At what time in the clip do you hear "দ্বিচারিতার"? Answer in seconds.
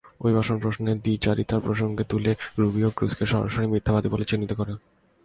0.95-1.59